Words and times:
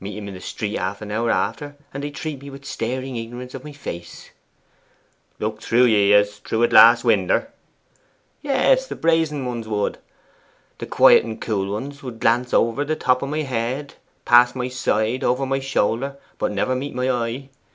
Meet 0.00 0.16
'em 0.16 0.28
in 0.28 0.32
the 0.32 0.40
street 0.40 0.78
half 0.78 1.02
an 1.02 1.10
hour 1.10 1.30
after, 1.30 1.76
and 1.92 2.02
they'd 2.02 2.14
treat 2.14 2.40
me 2.40 2.48
with 2.48 2.64
staring 2.64 3.16
ignorance 3.16 3.52
of 3.52 3.62
my 3.62 3.72
face.' 3.72 4.30
'Look 5.38 5.60
through 5.60 5.84
ye 5.84 6.14
as 6.14 6.38
through 6.38 6.62
a 6.62 6.68
glass 6.68 7.04
winder?' 7.04 7.52
'Yes, 8.40 8.86
the 8.86 8.96
brazen 8.96 9.44
ones 9.44 9.68
would. 9.68 9.98
The 10.78 10.86
quiet 10.86 11.24
and 11.24 11.38
cool 11.38 11.70
ones 11.70 12.02
would 12.02 12.20
glance 12.20 12.54
over 12.54 12.86
the 12.86 12.96
top 12.96 13.20
of 13.20 13.28
my 13.28 13.42
head, 13.42 13.96
past 14.24 14.56
my 14.56 14.68
side, 14.68 15.22
over 15.22 15.44
my 15.44 15.60
shoulder, 15.60 16.16
but 16.38 16.52
never 16.52 16.74
meet 16.74 16.94
my 16.94 17.10
eye. 17.10 17.50